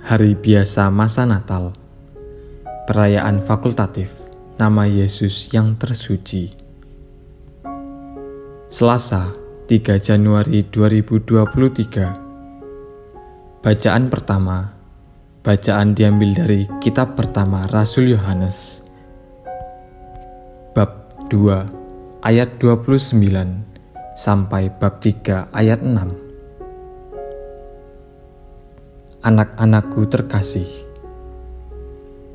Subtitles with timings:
[0.00, 1.76] Hari biasa masa Natal.
[2.88, 4.08] Perayaan fakultatif
[4.56, 6.48] Nama Yesus yang tersuci.
[8.72, 9.36] Selasa
[9.68, 14.72] 3 Januari 2023 Bacaan pertama.
[15.44, 18.80] Bacaan diambil dari kitab pertama Rasul Yohanes.
[20.72, 23.20] Bab 2 ayat 29
[24.16, 26.29] sampai bab 3 ayat 6
[29.20, 30.68] anak-anakku terkasih.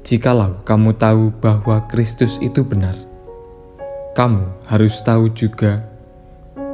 [0.06, 2.94] Jikalau kamu tahu bahwa Kristus itu benar,
[4.14, 5.82] kamu harus tahu juga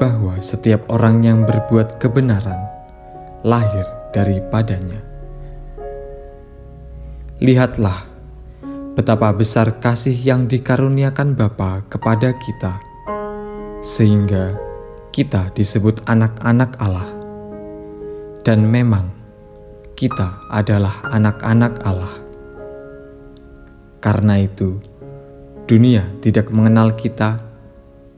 [0.03, 2.59] bahwa setiap orang yang berbuat kebenaran
[3.47, 4.99] lahir daripadanya.
[7.39, 8.03] Lihatlah
[8.99, 12.75] betapa besar kasih yang dikaruniakan Bapa kepada kita,
[13.79, 14.59] sehingga
[15.15, 17.07] kita disebut anak-anak Allah.
[18.41, 19.20] Dan memang
[20.01, 22.17] kita adalah anak-anak Allah.
[24.01, 24.81] Karena itu,
[25.69, 27.37] dunia tidak mengenal kita,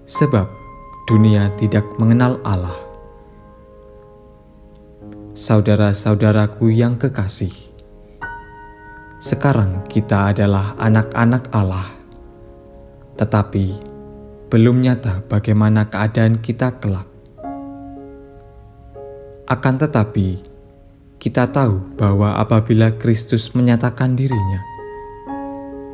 [0.07, 0.47] sebab
[1.11, 2.79] dunia tidak mengenal Allah.
[5.35, 7.51] Saudara-saudaraku yang kekasih,
[9.19, 11.91] sekarang kita adalah anak-anak Allah,
[13.19, 13.75] tetapi
[14.47, 17.11] belum nyata bagaimana keadaan kita kelak.
[19.51, 20.52] Akan tetapi,
[21.23, 24.59] kita tahu bahwa apabila Kristus menyatakan dirinya,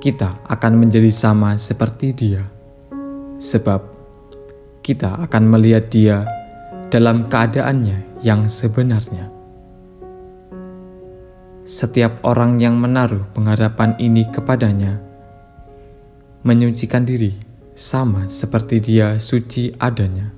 [0.01, 2.41] kita akan menjadi sama seperti Dia,
[3.37, 3.77] sebab
[4.81, 6.25] kita akan melihat Dia
[6.89, 9.29] dalam keadaannya yang sebenarnya.
[11.61, 14.97] Setiap orang yang menaruh pengharapan ini kepadanya
[16.41, 17.37] menyucikan diri
[17.77, 20.33] sama seperti Dia suci adanya.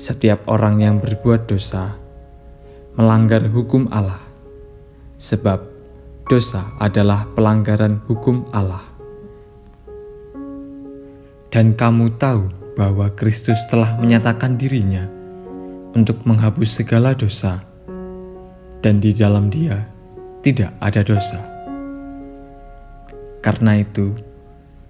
[0.00, 2.05] Setiap orang yang berbuat dosa
[2.96, 4.24] melanggar hukum Allah,
[5.20, 5.60] sebab
[6.24, 8.80] dosa adalah pelanggaran hukum Allah.
[11.52, 15.04] Dan kamu tahu bahwa Kristus telah menyatakan dirinya
[15.92, 17.60] untuk menghapus segala dosa,
[18.80, 19.76] dan di dalam Dia
[20.40, 21.40] tidak ada dosa.
[23.44, 24.16] Karena itu,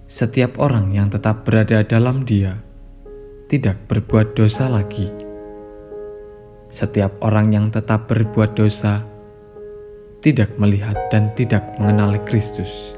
[0.07, 2.55] setiap orang yang tetap berada dalam Dia
[3.51, 5.26] tidak berbuat dosa lagi
[6.67, 9.03] setiap orang yang tetap berbuat dosa
[10.19, 12.97] tidak melihat dan tidak mengenali Kristus.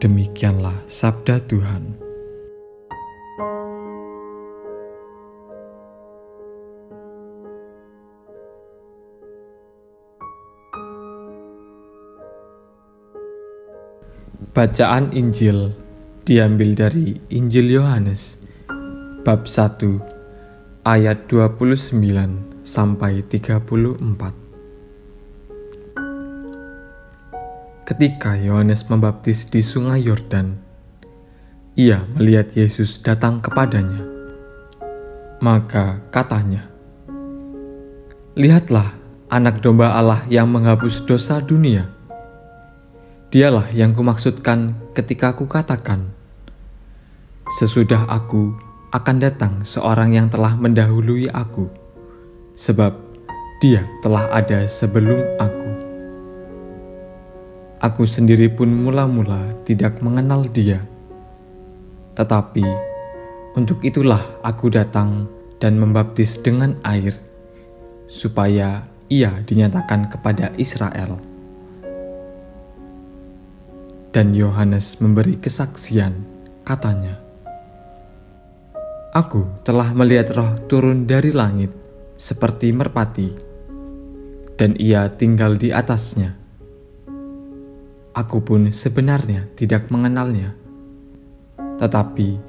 [0.00, 2.02] Demikianlah sabda Tuhan.
[14.52, 15.72] Bacaan Injil
[16.28, 18.36] diambil dari Injil Yohanes
[19.24, 20.21] bab 1
[20.82, 24.34] ayat 29 sampai 34.
[27.86, 30.58] Ketika Yohanes membaptis di Sungai Yordan,
[31.78, 34.02] ia melihat Yesus datang kepadanya.
[35.42, 36.66] Maka katanya,
[38.34, 41.88] "Lihatlah anak domba Allah yang menghapus dosa dunia.
[43.32, 46.12] Dialah yang kumaksudkan ketika kukatakan,
[47.56, 51.64] sesudah aku akan datang seorang yang telah mendahului aku,
[52.52, 52.92] sebab
[53.64, 55.70] dia telah ada sebelum aku.
[57.80, 60.84] Aku sendiri pun mula-mula tidak mengenal dia,
[62.12, 62.68] tetapi
[63.56, 65.24] untuk itulah aku datang
[65.56, 67.16] dan membaptis dengan air,
[68.12, 71.16] supaya ia dinyatakan kepada Israel.
[74.12, 76.12] Dan Yohanes memberi kesaksian,
[76.68, 77.21] katanya,
[79.12, 81.68] Aku telah melihat roh turun dari langit
[82.16, 83.28] seperti merpati,
[84.56, 86.32] dan ia tinggal di atasnya.
[88.16, 90.56] Aku pun sebenarnya tidak mengenalnya,
[91.76, 92.40] tetapi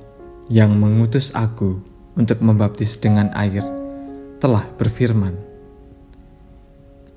[0.48, 1.84] yang mengutus aku
[2.16, 3.68] untuk membaptis dengan air
[4.40, 5.36] telah berfirman,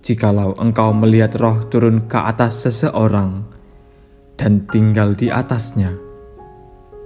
[0.03, 3.47] "Jikalau engkau melihat roh turun ke atas seseorang
[4.35, 6.06] dan tinggal di atasnya,"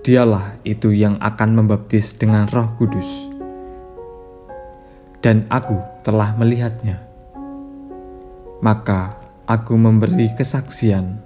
[0.01, 3.29] Dialah itu yang akan membaptis dengan Roh Kudus,
[5.21, 7.05] dan aku telah melihatnya.
[8.65, 9.13] Maka
[9.45, 11.21] aku memberi kesaksian,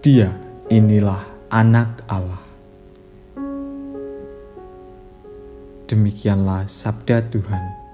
[0.00, 0.32] Dia
[0.72, 1.20] inilah
[1.52, 2.40] Anak Allah.
[5.92, 7.85] Demikianlah sabda Tuhan.